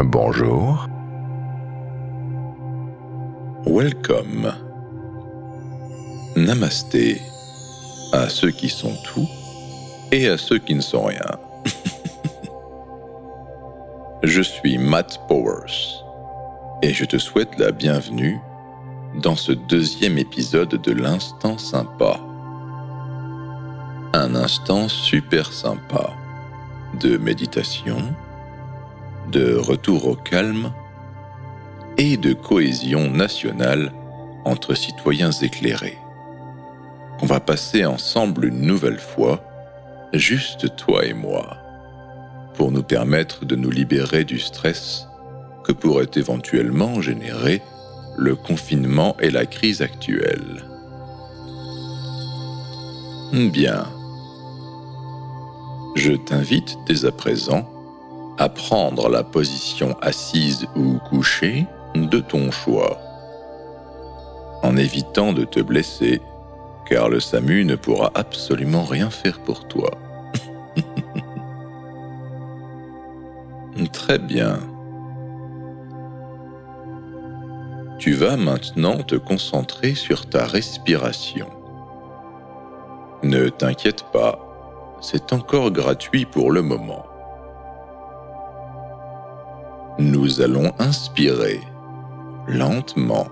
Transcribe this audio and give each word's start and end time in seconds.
Bonjour. 0.00 0.86
Welcome. 3.66 4.54
Namasté 6.36 7.20
à 8.12 8.28
ceux 8.28 8.52
qui 8.52 8.68
sont 8.68 8.94
tout 9.02 9.28
et 10.12 10.28
à 10.28 10.38
ceux 10.38 10.58
qui 10.58 10.76
ne 10.76 10.80
sont 10.80 11.02
rien. 11.02 11.26
je 14.22 14.40
suis 14.40 14.78
Matt 14.78 15.20
Powers 15.26 16.04
et 16.80 16.94
je 16.94 17.04
te 17.04 17.18
souhaite 17.18 17.58
la 17.58 17.72
bienvenue 17.72 18.38
dans 19.16 19.34
ce 19.34 19.50
deuxième 19.50 20.16
épisode 20.16 20.80
de 20.80 20.92
l'Instant 20.92 21.58
Sympa. 21.58 22.20
Un 24.12 24.36
instant 24.36 24.86
super 24.86 25.52
sympa 25.52 26.10
de 27.00 27.16
méditation, 27.16 28.14
de 29.30 29.54
retour 29.56 30.06
au 30.06 30.14
calme 30.14 30.72
et 31.96 32.16
de 32.16 32.32
cohésion 32.32 33.10
nationale 33.10 33.92
entre 34.44 34.74
citoyens 34.74 35.30
éclairés. 35.30 35.98
On 37.20 37.26
va 37.26 37.40
passer 37.40 37.84
ensemble 37.84 38.46
une 38.46 38.62
nouvelle 38.62 39.00
fois, 39.00 39.42
juste 40.12 40.76
toi 40.76 41.04
et 41.04 41.12
moi, 41.12 41.58
pour 42.54 42.70
nous 42.70 42.82
permettre 42.82 43.44
de 43.44 43.56
nous 43.56 43.70
libérer 43.70 44.24
du 44.24 44.38
stress 44.38 45.06
que 45.64 45.72
pourrait 45.72 46.10
éventuellement 46.14 47.00
générer 47.02 47.60
le 48.16 48.34
confinement 48.34 49.16
et 49.20 49.30
la 49.30 49.46
crise 49.46 49.82
actuelle. 49.82 50.64
Bien. 53.32 53.86
Je 55.96 56.12
t'invite 56.12 56.78
dès 56.86 57.04
à 57.04 57.12
présent 57.12 57.68
à 58.38 58.48
prendre 58.48 59.08
la 59.08 59.24
position 59.24 59.96
assise 60.00 60.66
ou 60.76 60.98
couchée 61.10 61.66
de 61.94 62.20
ton 62.20 62.50
choix, 62.50 62.98
en 64.62 64.76
évitant 64.76 65.32
de 65.32 65.44
te 65.44 65.60
blesser, 65.60 66.20
car 66.86 67.08
le 67.08 67.20
SAMU 67.20 67.64
ne 67.64 67.74
pourra 67.74 68.10
absolument 68.14 68.84
rien 68.84 69.10
faire 69.10 69.40
pour 69.40 69.66
toi. 69.66 69.90
Très 73.92 74.18
bien. 74.18 74.58
Tu 77.98 78.12
vas 78.12 78.36
maintenant 78.36 79.02
te 79.02 79.16
concentrer 79.16 79.94
sur 79.94 80.26
ta 80.26 80.46
respiration. 80.46 81.48
Ne 83.22 83.48
t'inquiète 83.48 84.04
pas, 84.12 84.38
c'est 85.00 85.32
encore 85.32 85.72
gratuit 85.72 86.24
pour 86.24 86.52
le 86.52 86.62
moment. 86.62 87.07
Nous 89.98 90.40
allons 90.40 90.72
inspirer 90.78 91.60
lentement 92.46 93.26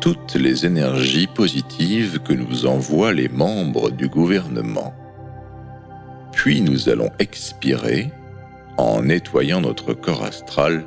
toutes 0.00 0.34
les 0.34 0.64
énergies 0.64 1.26
positives 1.26 2.20
que 2.20 2.32
nous 2.32 2.64
envoient 2.64 3.12
les 3.12 3.28
membres 3.28 3.90
du 3.90 4.08
gouvernement. 4.08 4.94
Puis 6.32 6.62
nous 6.62 6.88
allons 6.88 7.10
expirer 7.18 8.10
en 8.78 9.02
nettoyant 9.02 9.60
notre 9.60 9.92
corps 9.92 10.24
astral 10.24 10.86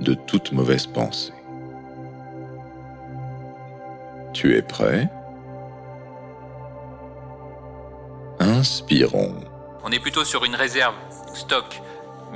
de 0.00 0.14
toute 0.14 0.50
mauvaise 0.50 0.88
pensée. 0.88 1.32
Tu 4.32 4.56
es 4.56 4.62
prêt? 4.62 5.08
Inspirons. 8.40 9.36
On 9.84 9.92
est 9.92 10.00
plutôt 10.00 10.24
sur 10.24 10.44
une 10.44 10.56
réserve, 10.56 10.94
stock, 11.32 11.80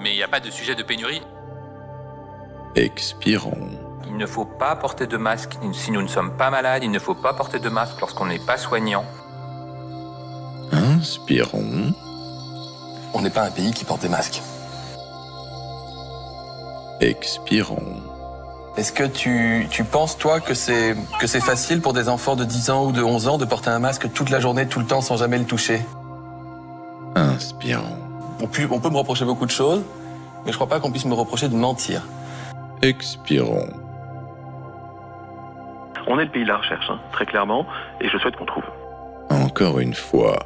mais 0.00 0.12
il 0.12 0.16
n'y 0.16 0.22
a 0.22 0.28
pas 0.28 0.38
de 0.38 0.50
sujet 0.50 0.76
de 0.76 0.84
pénurie. 0.84 1.22
Expirons. 2.76 3.70
Il 4.08 4.16
ne 4.16 4.26
faut 4.26 4.44
pas 4.44 4.74
porter 4.74 5.06
de 5.06 5.16
masque 5.16 5.56
si 5.72 5.92
nous 5.92 6.02
ne 6.02 6.08
sommes 6.08 6.32
pas 6.32 6.50
malades, 6.50 6.82
il 6.82 6.90
ne 6.90 6.98
faut 6.98 7.14
pas 7.14 7.32
porter 7.32 7.60
de 7.60 7.68
masque 7.68 8.00
lorsqu'on 8.00 8.26
n'est 8.26 8.40
pas 8.40 8.56
soignant. 8.56 9.04
Inspirons. 10.72 11.92
On 13.12 13.20
n'est 13.20 13.30
pas 13.30 13.42
un 13.42 13.50
pays 13.50 13.72
qui 13.72 13.84
porte 13.84 14.02
des 14.02 14.08
masques. 14.08 14.42
Expirons. 17.00 18.02
Est-ce 18.76 18.92
que 18.92 19.04
tu, 19.04 19.68
tu 19.70 19.84
penses, 19.84 20.18
toi, 20.18 20.40
que 20.40 20.54
c'est, 20.54 20.96
que 21.20 21.28
c'est 21.28 21.40
facile 21.40 21.80
pour 21.80 21.92
des 21.92 22.08
enfants 22.08 22.34
de 22.34 22.44
10 22.44 22.70
ans 22.70 22.86
ou 22.86 22.92
de 22.92 23.02
11 23.04 23.28
ans 23.28 23.38
de 23.38 23.44
porter 23.44 23.70
un 23.70 23.78
masque 23.78 24.12
toute 24.12 24.30
la 24.30 24.40
journée, 24.40 24.66
tout 24.66 24.80
le 24.80 24.86
temps, 24.86 25.00
sans 25.00 25.18
jamais 25.18 25.38
le 25.38 25.44
toucher? 25.44 25.80
Inspirons. 27.14 27.98
on 28.42 28.48
peut, 28.48 28.66
on 28.68 28.80
peut 28.80 28.90
me 28.90 28.96
reprocher 28.96 29.24
beaucoup 29.24 29.46
de 29.46 29.52
choses, 29.52 29.82
mais 30.44 30.50
je 30.50 30.56
crois 30.56 30.68
pas 30.68 30.80
qu'on 30.80 30.90
puisse 30.90 31.04
me 31.04 31.14
reprocher 31.14 31.48
de 31.48 31.54
mentir. 31.54 32.02
Expirons. 32.84 33.70
On 36.06 36.18
est 36.18 36.26
le 36.26 36.30
pays 36.30 36.42
de 36.42 36.48
la 36.48 36.58
recherche, 36.58 36.84
hein, 36.90 37.00
très 37.12 37.24
clairement, 37.24 37.66
et 38.02 38.10
je 38.10 38.18
souhaite 38.18 38.36
qu'on 38.36 38.44
trouve. 38.44 38.64
Encore 39.30 39.78
une 39.78 39.94
fois. 39.94 40.38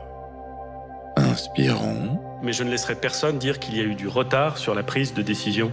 Inspirons. 1.16 2.20
Mais 2.44 2.52
je 2.52 2.62
ne 2.62 2.70
laisserai 2.70 2.94
personne 2.94 3.38
dire 3.38 3.58
qu'il 3.58 3.76
y 3.76 3.80
a 3.80 3.82
eu 3.82 3.96
du 3.96 4.06
retard 4.06 4.56
sur 4.56 4.76
la 4.76 4.84
prise 4.84 5.14
de 5.14 5.22
décision 5.22 5.72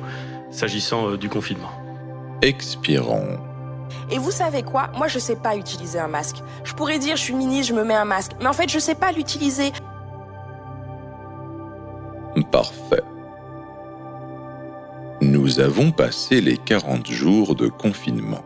s'agissant 0.50 1.09
euh, 1.09 1.18
du 1.20 1.30
confinement. 1.30 1.70
Expirons. 2.42 3.38
Et 4.09 4.18
vous 4.18 4.32
savez 4.32 4.64
quoi? 4.64 4.90
Moi, 4.97 5.08
je 5.08 5.20
sais 5.20 5.36
pas 5.36 5.56
utiliser 5.56 6.00
un 6.00 6.08
masque. 6.08 6.38
Je 6.64 6.74
pourrais 6.74 6.97
dire, 6.97 7.16
je 7.16 7.22
suis 7.22 7.36
ministre, 7.36 7.76
je 7.76 7.80
me 7.80 7.86
mets 7.86 7.94
un 7.94 8.06
masque. 8.06 8.32
Mais 8.40 8.47
en 8.47 8.53
fait, 8.53 8.72
je 8.72 8.80
sais 8.80 8.96
pas 8.96 9.12
l'utiliser. 9.12 9.72
Parfait. 12.52 13.03
Nous 15.35 15.59
avons 15.59 15.91
passé 15.91 16.40
les 16.40 16.56
40 16.56 17.07
jours 17.07 17.56
de 17.56 17.68
confinement. 17.68 18.46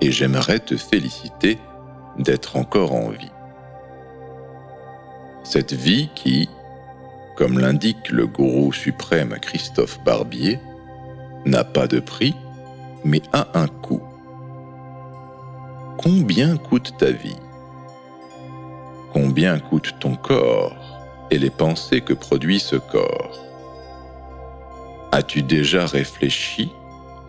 Et 0.00 0.10
j'aimerais 0.10 0.58
te 0.58 0.76
féliciter 0.76 1.60
d'être 2.18 2.56
encore 2.56 2.92
en 2.92 3.10
vie. 3.10 3.30
Cette 5.44 5.72
vie 5.72 6.10
qui, 6.16 6.48
comme 7.36 7.60
l'indique 7.60 8.10
le 8.10 8.26
gourou 8.26 8.72
suprême 8.72 9.36
Christophe 9.40 10.02
Barbier, 10.02 10.58
n'a 11.46 11.62
pas 11.62 11.86
de 11.86 12.00
prix, 12.00 12.34
mais 13.04 13.22
a 13.32 13.46
un 13.54 13.68
coût. 13.68 14.02
Combien 15.98 16.56
coûte 16.56 16.94
ta 16.98 17.12
vie? 17.12 17.38
Combien 19.12 19.60
coûte 19.60 19.94
ton 20.00 20.16
corps 20.16 20.98
et 21.30 21.38
les 21.38 21.50
pensées 21.50 22.00
que 22.00 22.12
produit 22.12 22.58
ce 22.58 22.74
corps? 22.74 23.49
As-tu 25.12 25.42
déjà 25.42 25.86
réfléchi 25.86 26.70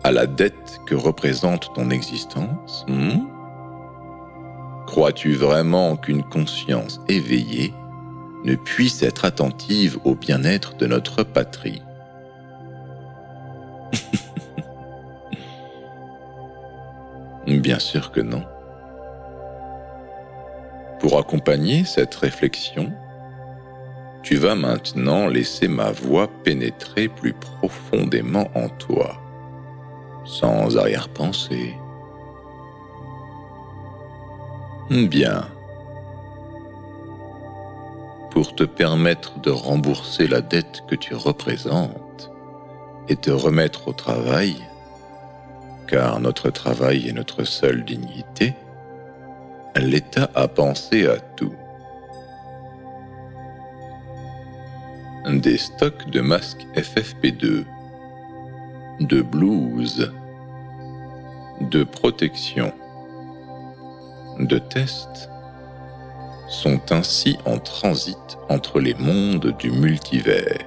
à 0.04 0.12
la 0.12 0.26
dette 0.26 0.80
que 0.86 0.94
représente 0.94 1.74
ton 1.74 1.90
existence 1.90 2.84
hmm? 2.88 3.26
Crois-tu 4.86 5.34
vraiment 5.34 5.96
qu'une 5.96 6.22
conscience 6.22 7.00
éveillée 7.08 7.74
ne 8.44 8.54
puisse 8.54 9.02
être 9.02 9.24
attentive 9.24 9.98
au 10.04 10.14
bien-être 10.14 10.76
de 10.76 10.86
notre 10.86 11.22
patrie? 11.22 11.82
Bien 17.46 17.78
sûr 17.78 18.12
que 18.12 18.20
non. 18.20 18.44
Pour 21.00 21.18
accompagner 21.18 21.84
cette 21.84 22.14
réflexion, 22.14 22.92
tu 24.22 24.36
vas 24.36 24.54
maintenant 24.54 25.26
laisser 25.26 25.68
ma 25.68 25.90
voix 25.90 26.28
pénétrer 26.44 27.08
plus 27.08 27.32
profondément 27.32 28.50
en 28.54 28.68
toi, 28.68 29.20
sans 30.24 30.76
arrière-pensée. 30.76 31.74
Bien. 34.90 35.48
Pour 38.30 38.54
te 38.54 38.64
permettre 38.64 39.40
de 39.40 39.50
rembourser 39.50 40.26
la 40.26 40.40
dette 40.40 40.84
que 40.88 40.94
tu 40.94 41.14
représentes 41.14 42.30
et 43.08 43.16
te 43.16 43.30
remettre 43.30 43.88
au 43.88 43.92
travail, 43.92 44.56
car 45.88 46.20
notre 46.20 46.50
travail 46.50 47.08
est 47.08 47.12
notre 47.12 47.44
seule 47.44 47.84
dignité, 47.84 48.54
l'État 49.76 50.30
a 50.34 50.48
pensé 50.48 51.06
à 51.06 51.18
tout. 51.18 51.54
Des 55.26 55.56
stocks 55.56 56.10
de 56.10 56.20
masques 56.20 56.66
FFP2, 56.74 57.64
de 59.00 59.22
blouses, 59.22 60.12
de 61.60 61.84
protection, 61.84 62.72
de 64.40 64.58
tests 64.58 65.30
sont 66.48 66.80
ainsi 66.90 67.38
en 67.46 67.58
transit 67.58 68.38
entre 68.48 68.80
les 68.80 68.94
mondes 68.94 69.56
du 69.58 69.70
multivers, 69.70 70.66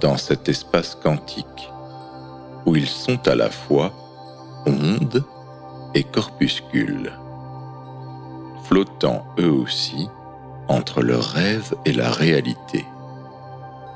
dans 0.00 0.16
cet 0.16 0.48
espace 0.48 0.94
quantique 0.94 1.70
où 2.66 2.76
ils 2.76 2.88
sont 2.88 3.28
à 3.28 3.34
la 3.34 3.50
fois 3.50 3.92
ondes 4.66 5.24
et 5.94 6.04
corpuscules, 6.04 7.12
flottant 8.64 9.26
eux 9.38 9.50
aussi 9.50 10.08
entre 10.68 11.02
le 11.02 11.18
rêve 11.18 11.74
et 11.84 11.92
la 11.92 12.10
réalité, 12.10 12.84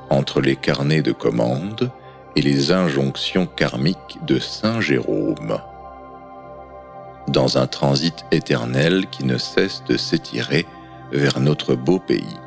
entre 0.09 0.41
les 0.41 0.55
carnets 0.55 1.01
de 1.01 1.11
commandes 1.11 1.91
et 2.35 2.41
les 2.41 2.71
injonctions 2.71 3.45
karmiques 3.45 4.19
de 4.25 4.39
Saint 4.39 4.81
Jérôme. 4.81 5.59
Dans 7.27 7.57
un 7.57 7.67
transit 7.67 8.25
éternel 8.31 9.07
qui 9.11 9.25
ne 9.25 9.37
cesse 9.37 9.83
de 9.87 9.97
s'étirer 9.97 10.65
vers 11.11 11.39
notre 11.39 11.75
beau 11.75 11.99
pays. 11.99 12.37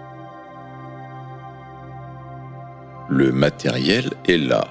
Le 3.09 3.33
matériel 3.33 4.11
est 4.27 4.39
là. 4.39 4.65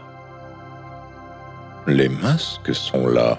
Les 1.88 2.10
masques 2.10 2.74
sont 2.74 3.08
là. 3.08 3.38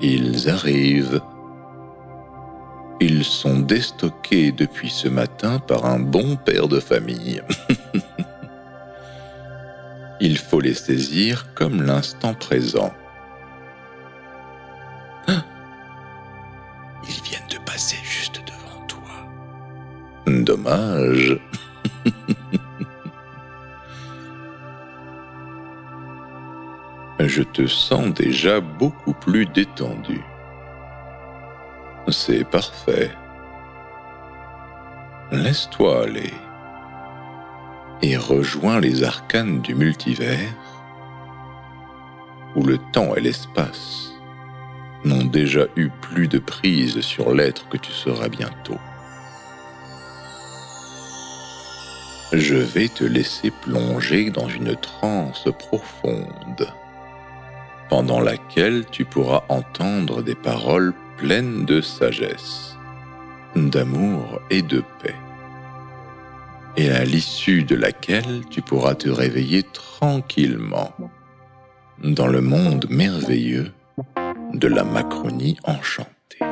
Ils 0.00 0.50
arrivent. 0.50 1.20
Ils 3.22 3.26
sont 3.26 3.60
déstockés 3.60 4.50
depuis 4.50 4.90
ce 4.90 5.06
matin 5.06 5.60
par 5.60 5.86
un 5.86 6.00
bon 6.00 6.34
père 6.34 6.66
de 6.66 6.80
famille. 6.80 7.40
Il 10.20 10.36
faut 10.36 10.58
les 10.58 10.74
saisir 10.74 11.54
comme 11.54 11.82
l'instant 11.82 12.34
présent. 12.34 12.92
Ils 15.28 17.22
viennent 17.22 17.46
de 17.48 17.58
passer 17.58 17.98
juste 18.02 18.42
devant 18.44 18.84
toi. 18.88 19.28
Dommage. 20.26 21.38
Je 27.20 27.44
te 27.44 27.68
sens 27.68 28.12
déjà 28.12 28.58
beaucoup 28.58 29.12
plus 29.12 29.46
détendu. 29.46 30.24
C'est 32.08 32.44
parfait. 32.44 33.10
Laisse-toi 35.30 36.02
aller 36.02 36.34
et 38.02 38.16
rejoins 38.16 38.80
les 38.80 39.04
arcanes 39.04 39.60
du 39.62 39.74
multivers 39.74 40.52
où 42.56 42.64
le 42.64 42.78
temps 42.92 43.14
et 43.14 43.20
l'espace 43.20 44.12
n'ont 45.04 45.24
déjà 45.24 45.66
eu 45.76 45.90
plus 46.00 46.26
de 46.26 46.38
prise 46.38 47.00
sur 47.00 47.32
l'être 47.32 47.68
que 47.68 47.76
tu 47.76 47.92
seras 47.92 48.28
bientôt. 48.28 48.78
Je 52.32 52.56
vais 52.56 52.88
te 52.88 53.04
laisser 53.04 53.50
plonger 53.50 54.30
dans 54.30 54.48
une 54.48 54.74
transe 54.74 55.48
profonde 55.58 56.72
pendant 57.88 58.20
laquelle 58.20 58.86
tu 58.90 59.04
pourras 59.04 59.44
entendre 59.48 60.22
des 60.22 60.34
paroles 60.34 60.94
pleines 61.16 61.64
de 61.64 61.80
sagesse, 61.80 62.76
d'amour 63.56 64.40
et 64.50 64.62
de 64.62 64.82
paix, 65.02 65.14
et 66.76 66.90
à 66.90 67.04
l'issue 67.04 67.62
de 67.62 67.76
laquelle 67.76 68.42
tu 68.50 68.62
pourras 68.62 68.94
te 68.94 69.08
réveiller 69.08 69.62
tranquillement 69.62 70.92
dans 72.02 72.26
le 72.26 72.40
monde 72.40 72.86
merveilleux 72.90 73.72
de 74.54 74.68
la 74.68 74.84
Macronie 74.84 75.56
enchantée. 75.64 76.38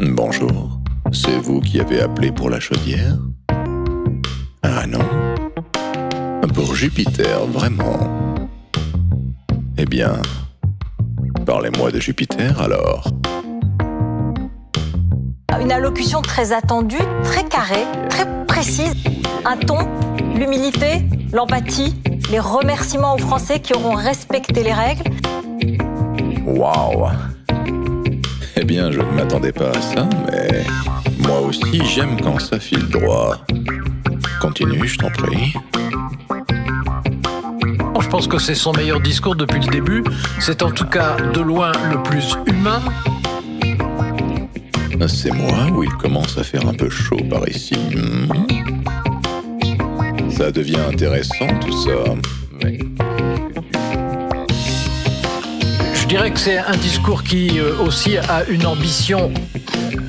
Bonjour. 0.00 0.78
C'est 1.12 1.38
vous 1.38 1.60
qui 1.60 1.80
avez 1.80 2.00
appelé 2.00 2.30
pour 2.30 2.50
la 2.50 2.60
chaudière? 2.60 3.16
Ah 4.62 4.86
non? 4.86 5.19
Jupiter, 6.80 7.44
vraiment 7.44 8.38
Eh 9.76 9.84
bien, 9.84 10.14
parlez-moi 11.44 11.90
de 11.90 12.00
Jupiter 12.00 12.58
alors. 12.58 13.06
Une 15.60 15.70
allocution 15.70 16.22
très 16.22 16.54
attendue, 16.54 16.96
très 17.22 17.44
carrée, 17.44 17.84
très 18.08 18.24
précise. 18.46 18.94
Un 19.44 19.58
ton, 19.58 19.76
l'humilité, 20.34 21.02
l'empathie, 21.34 21.94
les 22.30 22.40
remerciements 22.40 23.16
aux 23.16 23.18
Français 23.18 23.60
qui 23.60 23.74
auront 23.74 23.94
respecté 23.94 24.62
les 24.62 24.72
règles. 24.72 25.04
Waouh 26.46 27.10
Eh 28.56 28.64
bien, 28.64 28.90
je 28.90 29.00
ne 29.00 29.12
m'attendais 29.16 29.52
pas 29.52 29.68
à 29.68 29.82
ça, 29.82 30.08
mais 30.32 30.64
moi 31.28 31.40
aussi, 31.40 31.84
j'aime 31.84 32.18
quand 32.22 32.38
ça 32.38 32.58
file 32.58 32.88
droit. 32.88 33.36
Continue, 34.40 34.88
je 34.88 34.96
t'en 34.96 35.10
prie. 35.10 35.52
Je 37.98 38.08
pense 38.08 38.26
que 38.26 38.38
c'est 38.38 38.54
son 38.54 38.72
meilleur 38.72 39.00
discours 39.00 39.36
depuis 39.36 39.60
le 39.60 39.66
début. 39.66 40.04
C'est 40.40 40.62
en 40.62 40.70
tout 40.70 40.86
cas 40.86 41.16
de 41.16 41.40
loin 41.40 41.72
le 41.90 42.02
plus 42.02 42.36
humain. 42.46 42.82
C'est 45.08 45.32
moi 45.32 45.66
où 45.74 45.82
il 45.82 45.92
commence 45.94 46.36
à 46.36 46.44
faire 46.44 46.66
un 46.68 46.74
peu 46.74 46.90
chaud 46.90 47.20
par 47.30 47.48
ici. 47.48 47.74
Hmm. 47.74 48.28
Ça 50.30 50.50
devient 50.50 50.80
intéressant 50.88 51.48
tout 51.60 51.84
ça. 51.84 52.14
Je 55.94 56.06
dirais 56.06 56.30
que 56.32 56.38
c'est 56.38 56.58
un 56.58 56.76
discours 56.76 57.22
qui 57.22 57.58
euh, 57.58 57.76
aussi 57.78 58.18
a 58.18 58.44
une 58.48 58.66
ambition 58.66 59.32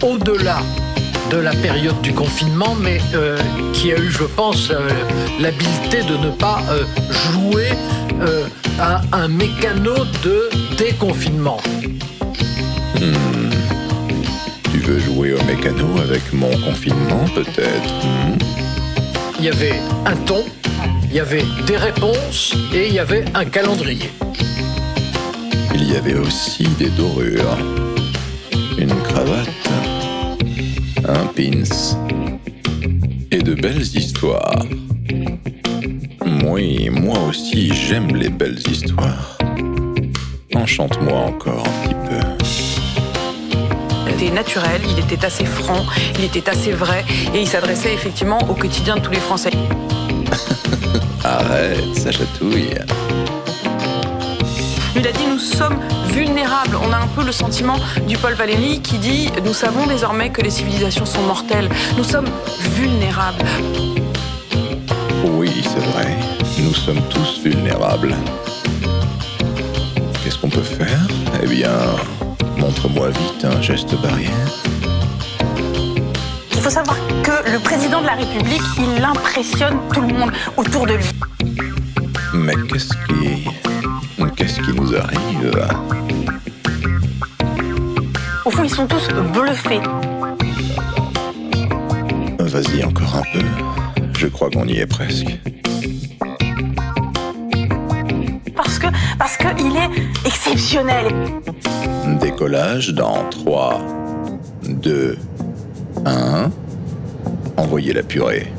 au-delà 0.01 0.59
de 1.31 1.37
la 1.37 1.51
période 1.51 1.99
du 2.01 2.13
confinement, 2.13 2.75
mais 2.81 2.99
euh, 3.13 3.37
qui 3.73 3.93
a 3.93 3.97
eu, 3.97 4.11
je 4.11 4.23
pense, 4.23 4.69
euh, 4.69 4.89
l'habileté 5.39 6.03
de 6.03 6.17
ne 6.17 6.29
pas 6.29 6.61
euh, 6.69 6.83
jouer 7.31 7.69
à 8.79 9.01
un 9.13 9.27
mécano 9.27 9.93
de 10.23 10.49
déconfinement. 10.77 11.57
Hmm. 12.99 13.49
Tu 14.71 14.77
veux 14.79 14.99
jouer 14.99 15.33
au 15.33 15.43
mécano 15.45 15.87
avec 16.03 16.21
mon 16.33 16.51
confinement, 16.57 17.25
peut-être 17.33 17.93
Hmm? 18.03 18.37
Il 19.39 19.45
y 19.45 19.49
avait 19.49 19.79
un 20.05 20.15
ton, 20.27 20.43
il 21.09 21.15
y 21.15 21.19
avait 21.19 21.45
des 21.65 21.77
réponses 21.77 22.53
et 22.73 22.87
il 22.87 22.93
y 22.93 22.99
avait 22.99 23.25
un 23.33 23.45
calendrier. 23.45 24.11
Il 25.73 25.91
y 25.91 25.95
avait 25.95 26.15
aussi 26.15 26.67
des 26.77 26.89
dorures, 26.89 27.57
une 28.77 28.93
cravate, 29.03 29.70
un 31.07 31.25
pins 31.27 31.97
et 33.31 33.41
de 33.41 33.53
belles 33.53 33.81
histoires. 33.81 34.65
Oui, 36.45 36.89
moi 36.89 37.17
aussi 37.29 37.73
j'aime 37.73 38.15
les 38.15 38.29
belles 38.29 38.59
histoires. 38.69 39.37
Enchante-moi 40.53 41.17
encore 41.17 41.65
un 41.67 41.87
petit 41.87 41.95
peu. 42.09 42.45
Il 44.07 44.13
était 44.13 44.33
naturel, 44.33 44.81
il 44.89 44.99
était 44.99 45.25
assez 45.25 45.45
franc, 45.45 45.85
il 46.19 46.25
était 46.25 46.49
assez 46.49 46.71
vrai 46.71 47.03
et 47.33 47.41
il 47.41 47.47
s'adressait 47.47 47.93
effectivement 47.93 48.39
au 48.49 48.53
quotidien 48.53 48.95
de 48.95 49.01
tous 49.01 49.11
les 49.11 49.19
Français. 49.19 49.51
Arrête, 51.23 51.95
ça 51.95 52.11
chatouille. 52.11 52.75
Il 54.95 55.07
a 55.07 55.11
dit 55.11 55.25
nous 55.27 55.39
sommes 55.39 55.79
vulnérables. 56.07 56.77
On 56.81 56.91
a 56.91 56.97
un 56.97 57.07
peu 57.07 57.23
le 57.23 57.31
sentiment 57.31 57.77
du 58.07 58.17
Paul 58.17 58.33
Valéry 58.33 58.81
qui 58.81 58.97
dit 58.97 59.29
nous 59.45 59.53
savons 59.53 59.87
désormais 59.87 60.29
que 60.29 60.41
les 60.41 60.49
civilisations 60.49 61.05
sont 61.05 61.21
mortelles. 61.21 61.69
Nous 61.97 62.03
sommes 62.03 62.29
vulnérables. 62.75 63.45
Oui, 65.23 65.51
c'est 65.63 65.85
vrai. 65.91 66.17
Nous 66.59 66.73
sommes 66.73 67.01
tous 67.09 67.39
vulnérables. 67.43 68.15
Qu'est-ce 70.23 70.37
qu'on 70.37 70.49
peut 70.49 70.61
faire? 70.61 70.99
Eh 71.41 71.47
bien, 71.47 71.71
montre-moi 72.57 73.09
vite 73.09 73.45
un 73.45 73.61
geste 73.61 73.95
barrière. 74.01 74.29
Il 76.53 76.59
faut 76.61 76.69
savoir 76.69 76.97
que 77.23 77.51
le 77.51 77.59
président 77.59 78.01
de 78.01 78.05
la 78.05 78.13
République, 78.13 78.61
il 78.77 79.03
impressionne 79.03 79.79
tout 79.93 80.01
le 80.01 80.13
monde 80.13 80.31
autour 80.57 80.85
de 80.85 80.93
lui. 80.93 81.09
Mais 82.33 82.53
qu'est-ce 82.69 82.93
qui... 83.07 83.70
Qu'est-ce 84.29 84.61
qui 84.61 84.73
nous 84.73 84.95
arrive 84.95 85.51
Au 88.45 88.51
fond, 88.51 88.63
ils 88.63 88.69
sont 88.69 88.87
tous 88.87 89.07
bluffés. 89.33 89.81
Vas-y 92.39 92.83
encore 92.83 93.15
un 93.17 93.23
peu. 93.33 93.45
Je 94.17 94.27
crois 94.27 94.49
qu'on 94.49 94.65
y 94.67 94.77
est 94.77 94.85
presque. 94.85 95.39
Parce 98.55 98.79
que, 98.79 98.87
parce 99.17 99.37
qu'il 99.37 99.75
est 99.75 100.25
exceptionnel. 100.25 101.07
Décollage 102.19 102.89
dans 102.89 103.23
3, 103.29 103.81
2, 104.67 105.17
1. 106.05 106.51
Envoyez 107.57 107.93
la 107.93 108.03
purée. 108.03 108.51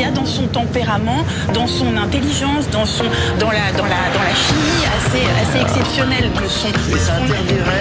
Qui 0.00 0.06
a 0.06 0.10
dans 0.12 0.24
son 0.24 0.46
tempérament, 0.46 1.26
dans 1.52 1.66
son 1.66 1.94
intelligence, 1.94 2.66
dans 2.72 2.86
son, 2.86 3.04
dans 3.38 3.50
la, 3.50 3.70
dans 3.76 3.84
la, 3.84 4.08
dans 4.14 4.22
la 4.22 4.34
chimie 4.34 4.86
assez, 4.96 5.26
assez 5.42 5.60
exceptionnelle 5.60 6.30
de 6.32 6.48
son. 6.48 6.68
de 6.68 6.96
son- 6.96 7.26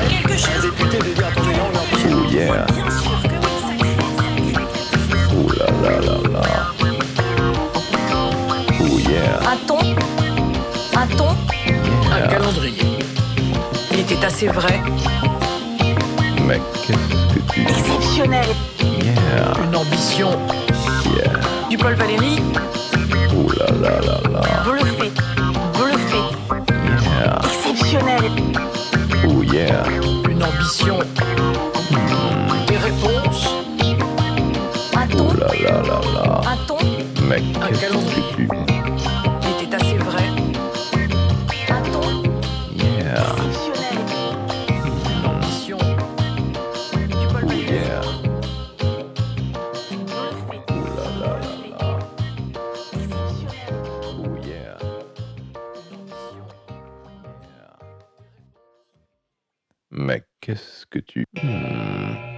quelque 0.10 0.38
chose. 0.38 0.70
Oh 2.12 2.26
yeah. 2.30 2.66
Bien 2.66 2.90
sûr 2.92 3.22
que 3.24 3.30
oui, 3.40 3.54
ça 3.64 3.74
crée- 3.88 5.38
Ouh 5.38 5.50
là 5.52 5.66
là 5.82 5.96
là 6.02 6.16
là. 6.34 6.42
Oh 8.82 9.00
yeah. 9.00 9.40
Un 9.50 9.58
ton, 9.66 9.80
un 10.98 11.08
ton, 11.16 11.30
Un 12.12 12.28
calendrier. 12.28 13.00
Il 13.94 14.00
était 14.02 14.26
assez 14.26 14.48
vrai. 14.48 14.82
Mais 16.46 16.60
qu'est-ce 16.86 17.36
que 17.36 17.54
tu... 17.54 17.62
Exceptionnel. 17.62 18.48
Yeah, 18.82 19.64
Une 19.64 19.76
ambition 19.76 20.32
yeah. 21.16 21.39
Du 21.70 21.78
Paul 21.78 21.94
Valéry, 21.96 22.40
Ouh 23.36 23.50
là 23.52 23.66
là 23.82 24.00
là 24.02 24.30
là. 24.32 24.42
bluffé. 24.66 25.12
Bluffé. 25.74 26.18
Yeah. 27.04 27.40
Exceptionnel. 27.44 28.32
Oh 29.28 29.44
yeah. 29.44 29.84
une 30.30 30.44
ambition 30.44 30.98
des 32.68 32.78
réponses, 32.78 33.50
Un 34.96 35.08
ton, 35.08 35.30
Ouh 35.30 35.38
là 35.38 35.48
là 35.64 35.82
là 35.82 36.00
là. 36.14 36.42
un 36.52 36.58
ton, 36.68 36.78
Mais 37.28 37.44
Un 37.62 37.72
calendrier. 37.72 38.69
Qu'est-ce 60.50 60.88
que 60.88 60.98
tu... 61.00 61.26
Hmm. 61.44 62.29